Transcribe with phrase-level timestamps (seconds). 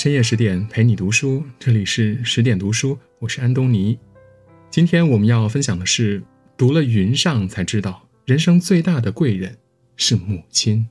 [0.00, 3.98] 深夜十点陪你读书，这里是十点读书，我是安东尼。
[4.70, 6.22] 今天我们要分享的是，
[6.56, 9.58] 读了云上才知道，人生最大的贵人
[9.98, 10.88] 是母亲。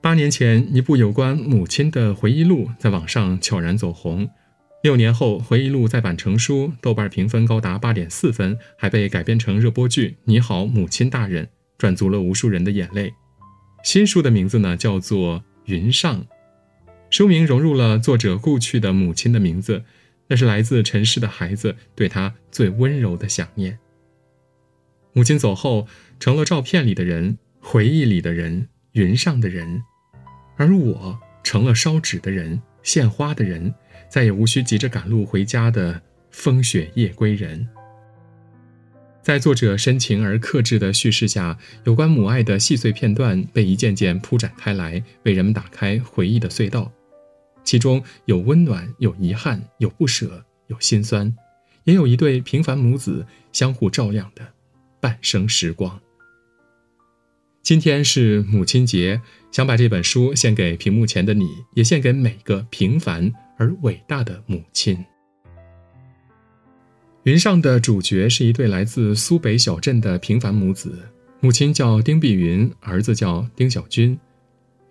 [0.00, 4.28] 八年前，一部有关母亲的回忆录在网上悄然走红。
[4.82, 11.44] 六年后，回忆录再版成书，豆瓣评分高达八点四分，还被改编成热播剧《你好，母亲大人》，
[11.78, 13.14] 赚足了无数人的眼泪。
[13.84, 15.44] 新书的名字呢，叫做。
[15.66, 16.24] 云上，
[17.10, 19.82] 书名融入了作者故去的母亲的名字，
[20.28, 23.78] 那是来自尘世的孩子对他最温柔的想念。
[25.12, 25.88] 母亲走后，
[26.20, 29.82] 成了照片里的人，回忆里的人，云上的人，
[30.56, 33.74] 而我成了烧纸的人，献花的人，
[34.08, 37.68] 再也无需急着赶路回家的风雪夜归人。
[39.26, 46.92] 在作者深情而克制的叙事下，有关母爱的细碎片段被一件件铺展开来，为人们打开回忆的隧道。
[47.64, 51.34] 其中有温暖，有遗憾，有不舍，有心酸，
[51.82, 54.46] 也有一对平凡母子相互照亮的
[55.00, 56.00] 半生时光。
[57.64, 59.20] 今天是母亲节，
[59.50, 65.04] 想把这本书献给屏幕前的你，也献给每个平凡而伟大的母亲。
[67.26, 70.96] 云上的主角是一对来自苏北小镇的平凡母子，
[71.40, 74.16] 母亲叫丁碧云，儿子叫丁小军。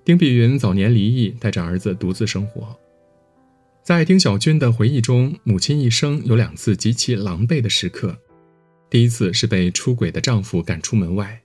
[0.03, 2.77] 丁碧云早年离异，带着儿子独自生活。
[3.85, 8.13] 在丁小军的回忆中，母亲一生有两次极其狼狈的时刻。
[8.89, 11.41] 第一次是被出轨的丈夫赶出门外，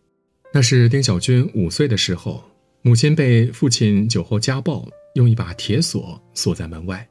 [0.53, 2.43] 那是丁小军五岁的时候，
[2.83, 7.09] 母亲被父亲酒后家暴，用一把铁锁锁在门外。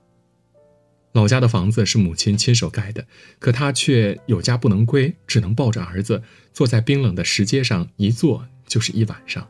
[1.20, 3.06] 老家的房子是母亲亲手盖的，
[3.40, 9.46] 可她却有家不能归，只能抱着儿子坐在冰冷的石阶上，一坐就是一晚上。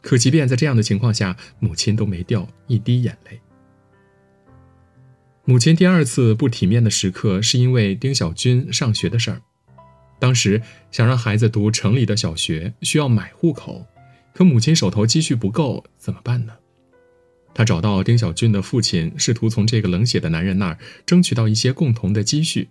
[0.00, 3.38] 可即便在这样的情况下，母亲都没掉一滴眼泪。
[5.44, 9.42] 母亲第二次不体面的时刻，是因为丁小军上学的事儿。
[10.18, 13.86] 当时想让孩子读城里的小学，需要买户口，
[14.32, 16.54] 可母亲手头积蓄不够，怎么办呢？
[17.54, 22.68] 他找到丁小军的父亲，试图从这个冷血的男人那儿争取到一些共同的积蓄。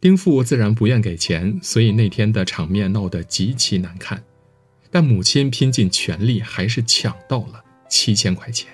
[0.00, 4.22] 丁父自然不愿给钱，所以那天的场面闹得极其难看。
[4.90, 8.68] 但母亲拼尽全力，还是抢到了七千块钱。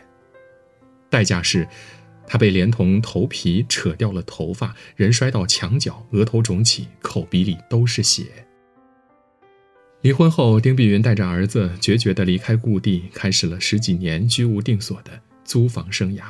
[1.11, 1.69] 代价是，
[2.29, 8.46] 他被连同头皮扯掉了头发，人摔到墙角，额头肿起，口鼻里都是血。
[10.07, 15.11] 离婚后，丁碧云带着儿子决绝地离开故地，开始了十几年居无定所的
[15.45, 16.23] 租房生涯。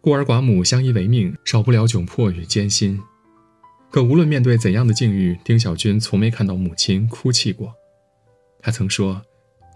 [0.00, 3.00] 孤儿寡母相依为命，少不了窘迫与艰辛。
[3.88, 7.72] 可无论面对怎样的境遇，丁小军从没看到母亲哭泣过。
[8.60, 9.22] 他曾说：“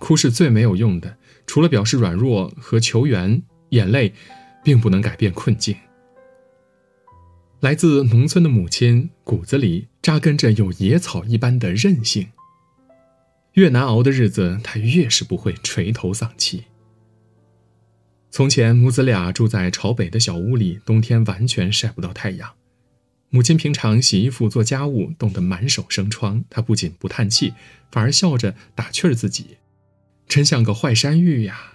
[0.01, 4.13] 哭是最没有用的，除了表示软弱和求援，眼泪
[4.65, 5.77] 并不能改变困境。”
[7.63, 12.27] 来自农村的母亲骨子里扎根着有野草一般的韧性。
[13.57, 16.65] 越难熬的日子，他越是不会垂头丧气。
[18.31, 22.53] 从前，母子俩住在朝北的小屋里，冬天完全晒不到太阳。
[23.31, 27.55] 母亲平常洗衣服、做家务，冻得满手生疮，她不仅不叹气，
[27.91, 29.57] 反而笑着打趣儿自己
[30.29, 31.73] ：“真像个坏山芋呀！”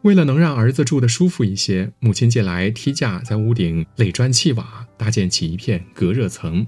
[0.00, 6.66] 为了能让儿子住得舒服一些，母亲借来梯架，在屋顶垒砖砌瓦，搭建起一片隔热层。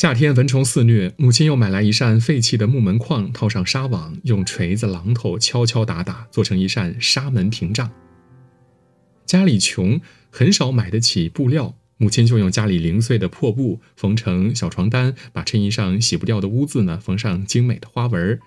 [0.00, 7.90] 夏天蚊虫肆虐，母亲又买来一扇废弃的木门框，套上纱网，用锤子、榔头敲敲打打，做成一扇纱门屏障。
[9.26, 10.00] 家里穷，
[10.30, 18.40] 很少买得起布料，母亲就用家里零碎的破布缝成小床单，把衬衣上洗不掉的污渍呢缝上精美的花纹。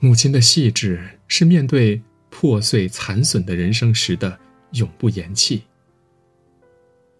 [0.00, 4.36] 母亲的细致是面对破碎残损的人生时的
[4.72, 5.62] 永不言弃。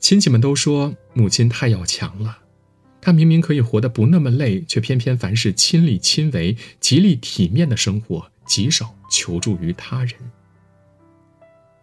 [0.00, 2.38] 亲戚们都说母亲太要强了。
[3.06, 10.14] 他明明可以活得不那么累，却偏偏凡事亲力亲为，极力体面的生活，极少求助于他人。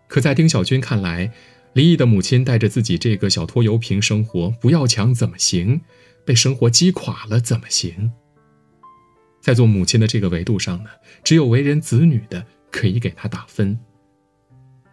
[0.10, 1.32] 可在丁小军看来，
[1.72, 5.80] 离异的母亲带着自己这个小拖油瓶生活，不要强怎么行？
[6.26, 8.12] 被生活击垮了怎么行？
[9.42, 10.90] 在做母亲的这个维度上呢，
[11.24, 13.80] 只有为人子女的可以给他打分。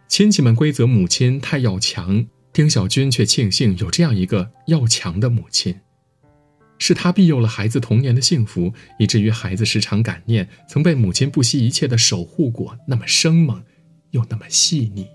[0.06, 5.80] 亲戚们规则母亲太要强，丁小军却庆幸有这样一个要强的母亲。
[6.80, 13.62] 是他庇佑了孩子童年的幸福，以至于孩子时常感念曾被母亲不惜一切的守护过，那么生猛，
[14.10, 15.06] 又那么细腻。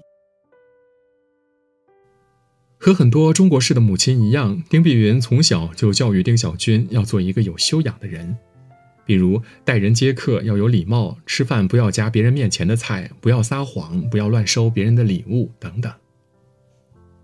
[2.78, 8.38] 和很多中国式的母亲一样，丁碧云从小就教育丁小军要做一个有修养的人。
[9.08, 15.92] 比如待人接客要有礼貌，吃饭不要夹别人面前的菜，不要撒谎，不要乱收别人的礼物等等。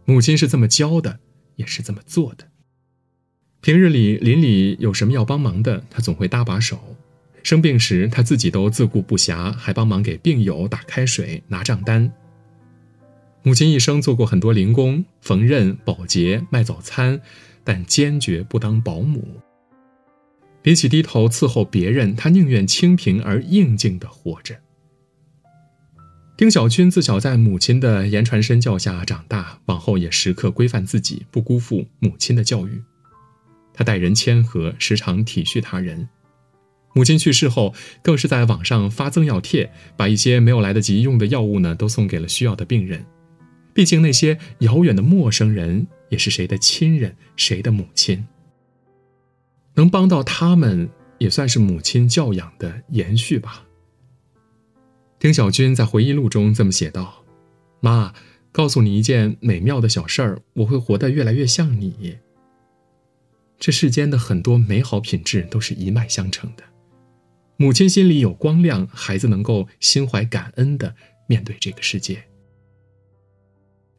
[0.05, 1.19] 母亲是这么教的，
[1.55, 2.50] 也是这么做的。
[3.61, 6.77] 平日里邻里有什么要帮忙的，他总会搭把手；
[7.43, 12.11] 生病时，他自己都自顾不暇，还帮忙给病友打开水、拿账单。
[13.43, 17.21] 母亲一生做过很多零工，缝纫、保洁、卖早餐，
[17.63, 19.23] 但坚决不当保姆。
[20.63, 24.55] 比起低头伺候别人，她宁愿清贫而应静地活着。
[26.35, 32.81] 丁小军自小在母亲的言传身教下长大，往后也时刻规范自己，不辜负母亲的教育。
[33.73, 36.07] 他待人谦和，时常体恤他人。
[36.94, 43.06] 母亲去世后，更是在网上发赠药帖，把一些没有来得及用的药物呢，都送给了需要的病人。
[43.73, 48.27] 毕竟那些遥远的陌生人，也是谁的亲人，谁的母亲。
[49.75, 53.63] 能帮到他们，也算是母亲教养的延续吧。
[55.18, 57.23] 丁小军在回忆录中这么写道
[57.79, 58.13] ：“妈，
[58.51, 62.18] 告诉你一件美妙的小事儿，我会活得越来越像你。”
[63.61, 66.63] 这世间的很多美好品质都是一脉相承的，
[67.57, 70.95] 母亲心里有光亮，孩子能够心怀感恩的
[71.27, 72.23] 面对这个世界。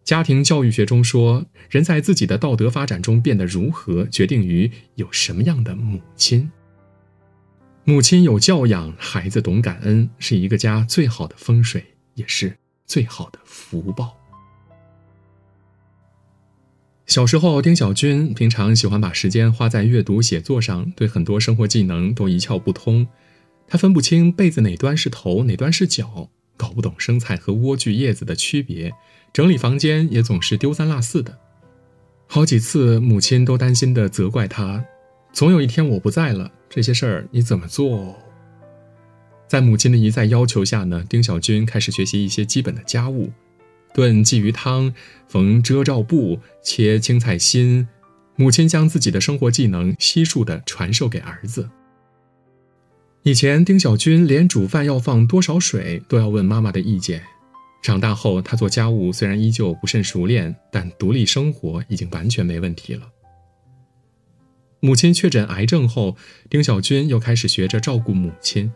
[0.02, 6.50] 家庭教育学中说，人在自己的道德发展中变得如何，决定于有什么样的母亲。
[7.84, 14.18] 母亲有教养，孩子懂感恩，是一个家最好的风水，也是最好的福报。
[17.12, 23.06] 小时候，丁小军平常喜欢把时间花在阅读写作上，对很多生活技能都一窍不通。
[23.68, 28.90] 他分不清被子哪端是头，哪端是脚，搞不懂生菜和莴苣叶子的区别，
[29.30, 31.38] 整理房间也总是丢三落四的。
[32.26, 34.82] 好几次，母亲都担心的责怪他
[35.34, 38.16] ：“总有一天我不在了，这些事儿你怎么做？”
[39.46, 43.30] 在母亲的一再要求下呢，丁小军开始学习一些基本的家务。
[43.94, 44.94] 炖鲫鱼汤，
[45.28, 47.88] 缝遮罩布，切青菜心，
[48.36, 51.68] 母亲将自己的生活技能悉数的传授给儿子。
[53.22, 57.22] 以前，丁小军连煮饭要放多少水都要问妈妈的意见。
[57.82, 63.08] 长大后，他做家务虽然依旧不甚熟练，但独立生活已经完全没问题了。
[64.80, 66.16] 母亲确诊癌症后，
[66.48, 68.72] 丁小军又开始学着照顾母亲，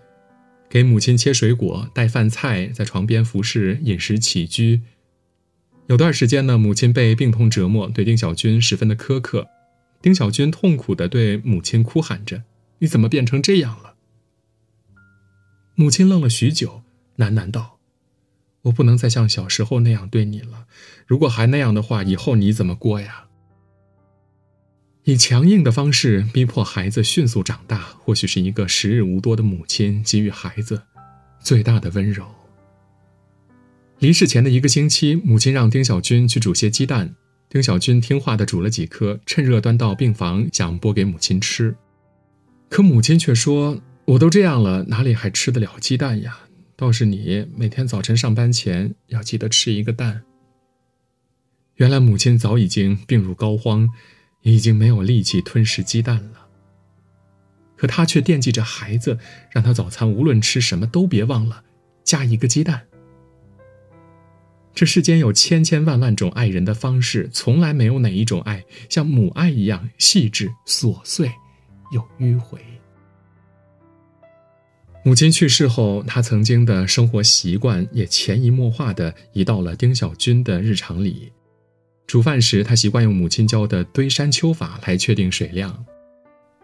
[0.69, 4.82] 给母亲切水果、带饭菜，在床边服侍饮食起居。
[5.88, 9.48] 有段时间呢，母亲被病痛折磨，对丁小军十分的苛刻。
[10.02, 12.42] 丁小军痛苦的对母亲哭喊着
[12.78, 13.94] ：“你怎么变成这样了？”
[15.76, 16.82] 母亲愣了许久，
[17.18, 17.78] 喃喃道
[18.62, 20.66] ：“我不能再像小时候那样对你了。
[21.06, 23.26] 如果还那样的话，以后你怎么过呀？”
[25.04, 30.82] 以强硬的方式逼迫孩子迅速长大，或许是一个时日无多的母亲给予孩子
[31.40, 32.26] 最大的温柔。
[33.98, 37.14] 离世前的一个星期，母亲让丁小军去煮些鸡蛋。
[37.48, 41.75] 丁小军听话的煮了几颗，趁热端到病房，想剥给母亲吃。
[42.69, 46.40] 可母亲却说：“我都这样了，哪里还吃得了鸡蛋呀？
[46.76, 50.25] 倒是你，每天早晨上班前要记得吃一个蛋。”
[51.76, 53.88] 原来母亲早已经病入膏肓，
[54.43, 56.48] 已经没有力气吞食鸡蛋了。
[57.76, 59.19] 可她却惦记着孩子，
[59.50, 61.65] 让他早餐无论吃什么都别忘了
[62.05, 62.85] 加一个鸡蛋。
[64.76, 71.32] 这世间有千千万万种爱人的方式，从来没有哪一种爱像母爱一样细致、琐碎
[71.92, 72.60] 又迂回。
[75.02, 81.32] 母亲去世后，他曾经的生活习惯也潜移默化的移到了丁小军的日常里。
[82.06, 85.72] 煮饭时，他习惯用母亲教的堆山丘法来确定水量；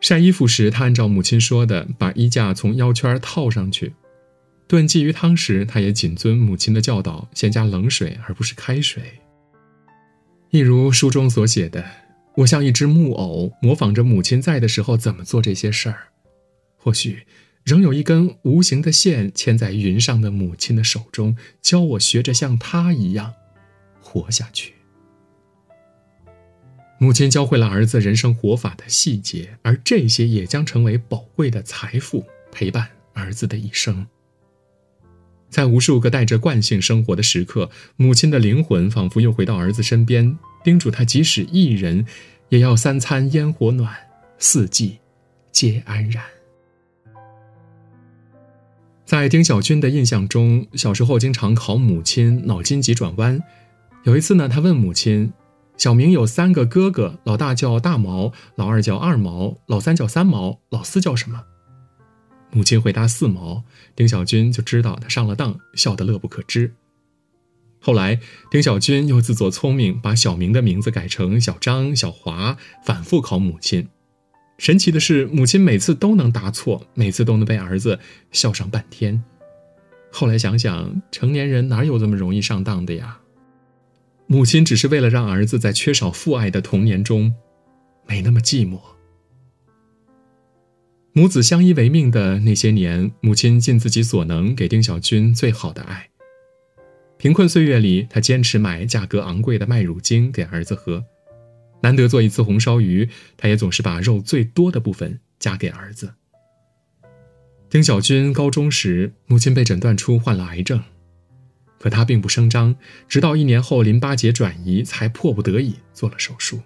[0.03, 3.95] 晒衣服时，他按照母亲说的，把衣架从腰圈套上去。
[4.73, 9.03] 炖鲫鱼汤时，他也谨遵母亲的教导，先加冷水而不是开水。
[10.49, 11.85] 一如书中所写的，
[12.37, 16.05] 我像一只木偶，模仿着母亲在的时候怎么做这些事儿。
[16.79, 17.27] 或许，
[17.65, 23.35] 仍有一根无形的线牵在云上的母亲的手中，教我学着像她一样
[24.01, 24.73] 活下去。
[26.97, 34.07] 母亲教会了儿子人生活法的细节，而这些也将成为宝贵的财富，陪伴儿子的一生。
[35.53, 42.07] 在无数个带着惯性生活的时刻，母亲的灵魂仿佛又回到儿子身边，叮嘱他：即使一人，
[42.49, 43.95] 也要三餐烟火暖，
[44.39, 44.99] 四季
[45.53, 46.25] 皆安然。
[49.05, 53.39] 在丁小军的印象中，小时候经常考母亲脑筋急转弯。
[54.05, 55.31] 有一次呢，他问母亲
[55.77, 61.45] ：“小明有三个哥哥，老大叫大毛，老二叫二毛，老三叫三毛，老四叫什么？”
[62.53, 63.65] 母亲回答四毛，
[63.97, 66.75] 丁小军就知道他上了当，笑得乐不可支。
[67.81, 73.89] 后来，丁小军又自作聪明，把小明的名字改成小张、小华，反复考母亲。
[74.59, 77.99] 神奇的是，母亲每次都能答错，每次都能被儿子
[78.31, 79.25] 笑上半天。
[80.13, 83.19] 后来想想，成年人哪有这么容易上当的呀？
[84.27, 87.35] 母亲只是为了让儿子在缺少父爱的童年中，
[88.07, 88.79] 没那么寂寞。
[91.15, 96.09] 母子相依为命的那些年，母亲尽自己所能给丁小军最好的爱。
[97.19, 101.05] 贫困岁月里，他坚持买价格昂贵的麦乳精给儿子喝。
[101.83, 106.15] 难得做一次红烧鱼，他也总是把肉最多的部分夹给儿子。
[107.69, 110.83] 丁小军高中时，母亲被诊断出患了癌症，
[111.79, 112.75] 可他并不声张，
[113.07, 116.63] 直到一年后淋巴结转移，才迫不得已做了手术。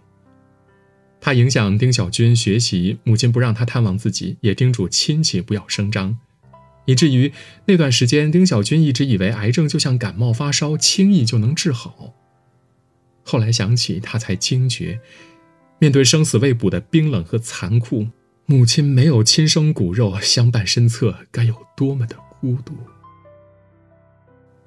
[1.20, 6.18] 怕影响丁小军学习，母亲不让他探望自己，也叮嘱亲戚不要声张，
[6.84, 7.32] 以至于
[7.66, 12.14] 那段时间，丁小军一直以为癌症就像感冒发烧，轻易就能治好。
[13.24, 15.00] 后来想起，他才惊觉，
[15.80, 18.06] 面对生死未卜的冰冷和残酷，
[18.44, 22.74] 母亲没有亲生骨肉相伴身侧，该有多么的孤独。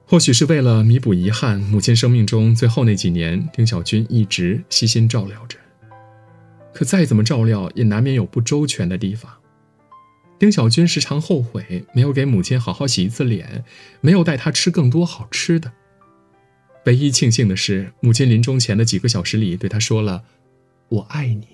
[0.05, 5.57] 或许是为了弥补遗憾，母亲生命中最后那几年，丁小军一直悉心照料着。
[6.73, 9.31] 可再怎么照料，也难免有不周全的地方。
[10.37, 13.65] 丁小军时常后悔没有给母亲好好洗一次脸，
[13.99, 15.73] 没有带她吃更多好吃的。
[16.85, 20.23] 唯一庆幸的是，母亲临终前的几个小时里对他说了
[20.87, 21.45] ：“我爱你。”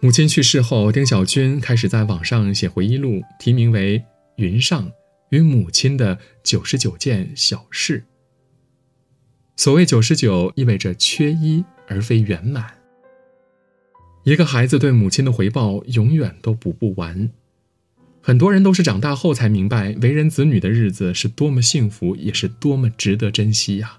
[0.00, 3.98] 母亲去世后，丁小军开始在网上写回忆录，题名为
[4.36, 4.92] 《云上
[5.30, 8.06] 与母亲的九十九件小事》。
[9.60, 11.62] 所谓九十九，意味着缺一。
[11.86, 12.72] 而非圆满。
[14.24, 17.30] 一个孩子对母亲的回报永远都补不完。
[18.22, 23.98] 很多人都是长大后才明白，为人子女的日子是多么幸福，也是多么值得珍惜呀。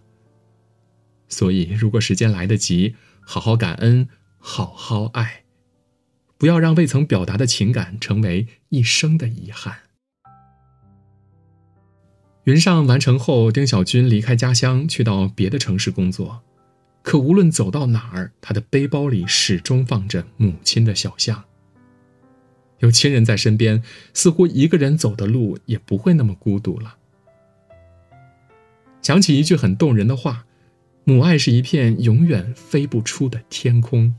[1.28, 5.44] 所以，如果时间来得及，好好感恩，好好爱，
[6.40, 9.91] 不要让未曾表达的情感成为一生的遗憾。
[12.46, 16.42] 云上完成后，丁小军离开家乡，去到别的城市工作。
[17.04, 21.44] 可无论走到哪儿，他的背包里始终放着母亲的小象。
[22.80, 23.84] 有亲人在身边，
[24.14, 26.98] 似乎一个人走的路也不会那么孤独了。
[29.04, 30.46] 想起一句很动人的话
[31.06, 34.16] ：“母爱是一片永远飞不出的天空。”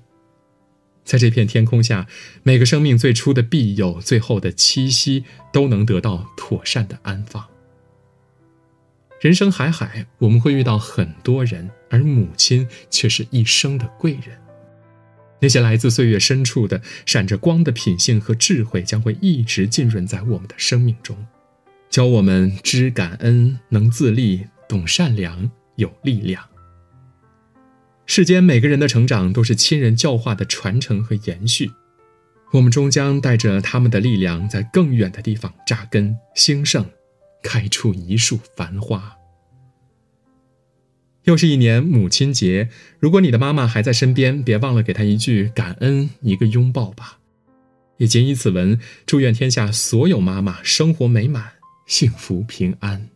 [1.04, 2.06] 在这片天空下，
[2.44, 7.51] 每个生命最初的庇佑，最后的栖息，都能得到妥善的安放。
[9.22, 14.36] 人生海海，我们会遇到很多人，而母亲却是一生的贵人。
[15.38, 21.16] 那些来自岁月深处的闪着光的品性和智慧，将会一直浸润在我们的生命中，
[21.88, 26.42] 教我们知感恩、能自立、懂善良、有力量。
[28.06, 31.70] 世间每个人的成长都是亲人教化的传承和延续，
[32.52, 36.84] 我们终将带着他们的力量，在更远的地方扎根兴盛。
[37.42, 39.16] 开出一束繁花。
[41.24, 42.68] 又是一年母亲节，
[42.98, 47.18] 如果你的妈妈还在身边，别忘了给她一句感恩，一个拥抱吧。
[47.98, 51.52] 也谨以此文，祝愿天下所有妈妈生活美满、
[51.86, 53.08] 幸福平安。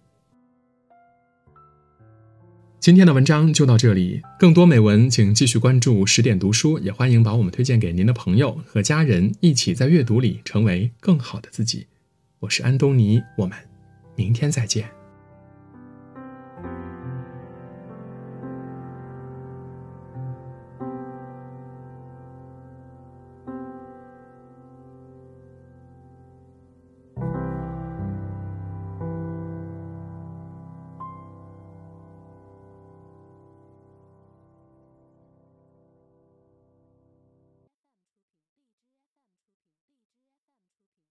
[2.79, 11.89] 今天的文章就到这里，更多美文请继续关注十点读书，也欢迎把我们推荐给您的朋友和家人，一起在阅读里成为更好的自己。
[12.39, 13.66] 我是安东尼，我们。
[14.17, 15.06] 明天再见。